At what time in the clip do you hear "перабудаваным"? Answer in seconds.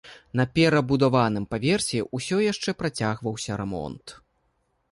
0.59-1.45